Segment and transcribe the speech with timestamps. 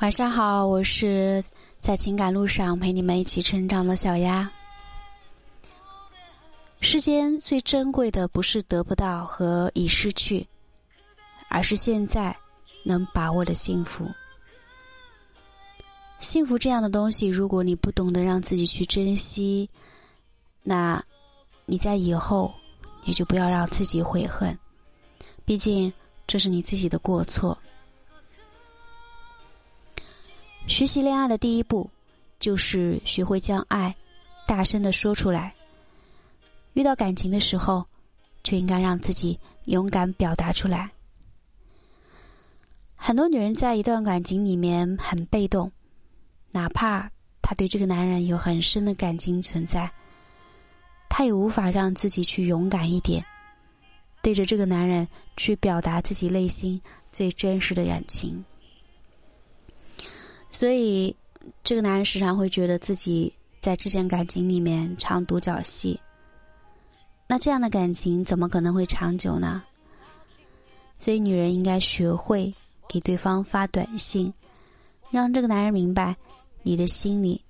[0.00, 1.42] 晚上好，我是
[1.80, 4.48] 在情感路上陪你们一起成长的小丫。
[6.80, 10.46] 世间最珍贵的不是得不到和已失去，
[11.48, 12.34] 而是现在
[12.84, 14.08] 能把握的幸福。
[16.20, 19.68] 幸福这样的东西，如果你不懂得让自己去珍惜，
[20.62, 21.02] 那
[21.66, 22.54] 你在以后
[23.02, 24.56] 也就不要让自己悔恨。
[25.44, 25.92] 毕竟
[26.24, 27.58] 这是你自己的过错。
[30.68, 31.88] 学习恋爱的第一步，
[32.38, 33.92] 就是学会将爱
[34.46, 35.52] 大声的说出来。
[36.74, 37.84] 遇到感情的时候，
[38.42, 40.88] 就应该让自己勇敢表达出来。
[42.94, 45.72] 很多女人在一段感情里面很被动，
[46.50, 49.90] 哪怕她对这个男人有很深的感情存在，
[51.08, 53.24] 她也无法让自己去勇敢一点，
[54.22, 58.44] 对着这个男人去表达自己内心最真实的感情。
[60.50, 61.14] 所以，
[61.62, 65.98] 这个男人时常会觉得自己在这段感情里面唱独角戏。
[67.26, 69.62] 那这样的感情怎么可能会长久呢？
[70.98, 72.52] 所以，女人应该学会
[72.88, 74.32] 给对方发短信，
[75.10, 76.16] 让这个男人明白
[76.62, 77.40] 你的心里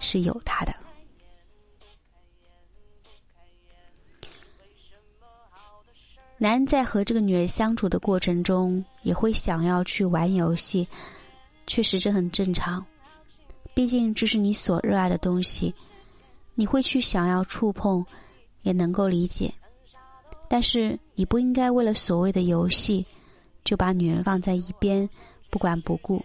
[0.00, 0.74] 是有他的。
[6.36, 10.88] 男人在和这个女人相处的过程中，也会想要去玩游戏。
[11.66, 12.84] 确实，这很正常。
[13.74, 15.74] 毕竟这是你所热爱的东西，
[16.54, 18.04] 你会去想要触碰，
[18.62, 19.52] 也能够理解。
[20.48, 23.04] 但是，你不应该为了所谓的游戏，
[23.64, 25.08] 就把女人放在一边
[25.50, 26.24] 不管不顾。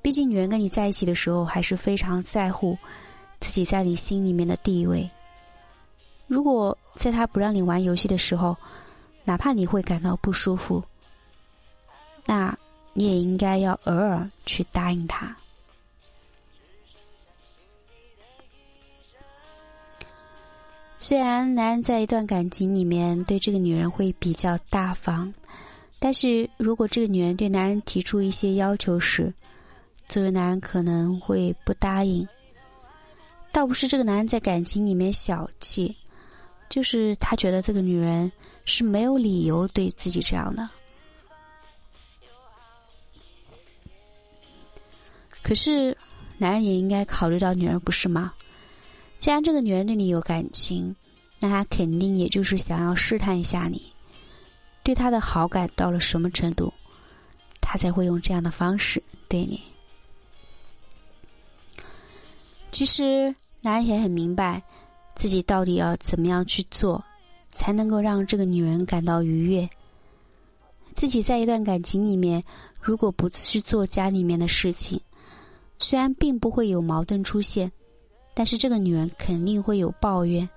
[0.00, 2.76] 毕竟，女人跟你在一起的时候，还是非常在乎
[3.38, 5.08] 自己在你心里面的地位。
[6.26, 8.56] 如果在她不让你玩游戏的时候，
[9.24, 10.82] 哪怕你会感到不舒服，
[12.26, 12.58] 那。
[12.94, 15.36] 你也应该要偶尔去答应他。
[20.98, 25.32] 虽然男人在一段感情里面对这个女人会比较大方，
[25.98, 29.34] 但是如果这个女人对男人提出一些要求时，
[30.08, 32.26] 作为男人可能会不答应。
[33.50, 35.94] 倒不是这个男人在感情里面小气，
[36.68, 38.30] 就是他觉得这个女人
[38.64, 40.68] 是没有理由对自己这样的。
[45.52, 45.94] 可是，
[46.38, 48.32] 男人也应该考虑到女人，不是吗？
[49.18, 50.96] 既然这个女人对你有感情，
[51.38, 53.92] 那他肯定也就是想要试探一下你，
[54.82, 56.72] 对他的好感到了什么程度，
[57.60, 59.60] 他才会用这样的方式对你。
[62.70, 64.62] 其实，男人也很明白，
[65.16, 67.04] 自己到底要怎么样去做，
[67.50, 69.68] 才能够让这个女人感到愉悦。
[70.94, 72.42] 自己在一段感情里面，
[72.80, 74.98] 如果不去做家里面的事情，
[75.82, 77.70] 虽然并不会有矛盾出现，
[78.34, 80.48] 但是这个女人肯定会有抱怨，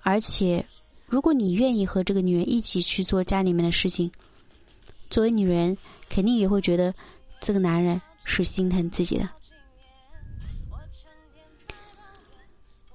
[0.00, 0.66] 而且，
[1.06, 4.10] 如果你愿意和这个女人一起去做家里面的事情，
[5.08, 6.92] 作为女人肯定也会觉得
[7.40, 9.28] 这个男人是心疼自己的。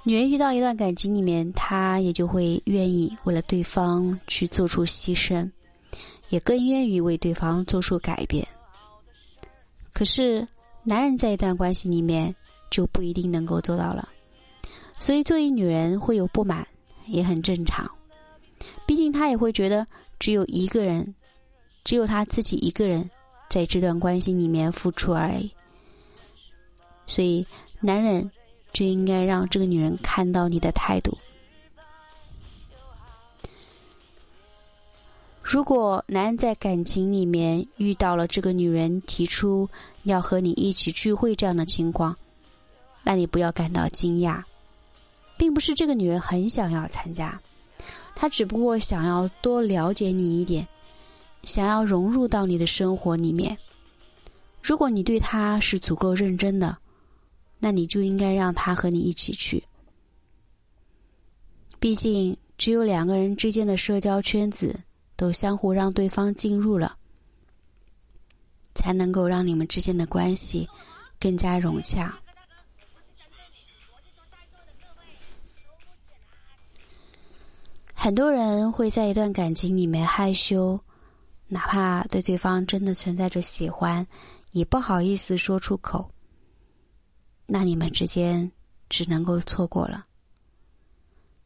[0.03, 5.49] 女人遇到一段感情里面，她也就会愿意为了对方去做出牺牲，
[6.27, 8.45] 也更愿意为对方做出改变。
[9.93, 10.45] 可是。
[10.87, 12.33] 男人在一段关系里面
[12.71, 14.07] 就不一定能够做到了，
[14.97, 16.65] 所以作为女人会有不满
[17.07, 17.85] 也很正常。
[18.85, 19.85] 毕竟她也会觉得
[20.17, 21.13] 只有一个人，
[21.83, 23.09] 只有她自己一个人
[23.49, 25.51] 在这段关系里面付出而已。
[27.05, 27.45] 所以
[27.81, 28.31] 男人
[28.71, 31.17] 就应该让这个女人看到你的态度。
[35.49, 39.65] 如果男人在感情里面遇到了这个女人提出
[40.03, 42.13] 要和你一起聚会这样的情况，
[43.01, 44.43] 那你不要感到惊讶，
[45.37, 47.39] 并不是这个女人很想要参加，
[48.13, 50.67] 她只不过想要多了解你一点，
[51.43, 53.57] 想要融入到你的生活里面。
[54.61, 56.77] 如果你对她是足够认真的，
[57.57, 59.63] 那你就应该让她和你一起去。
[61.79, 64.77] 毕竟，只有两个人之间的社交圈子。
[65.17, 66.95] 都相互让对方进入了，
[68.75, 70.69] 才能够让你们之间的关系
[71.19, 72.17] 更加融洽。
[77.93, 80.79] 很多人会在一段感情里面害羞，
[81.47, 84.05] 哪怕对对方真的存在着喜欢，
[84.51, 86.09] 也不好意思说出口。
[87.47, 88.49] 那你们之间
[88.87, 90.05] 只能够错过了。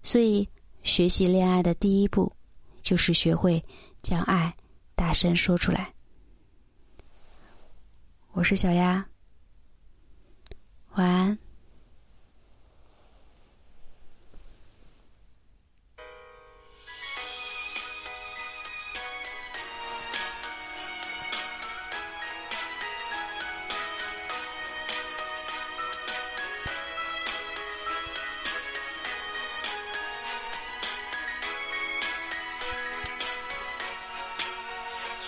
[0.04, 0.48] 所以，
[0.84, 2.32] 学习恋爱的第一步。
[2.82, 3.64] 就是学会
[4.02, 4.56] 将爱
[4.96, 5.94] 大声说出来。
[8.34, 9.06] 我是小丫，
[10.94, 11.38] 晚安。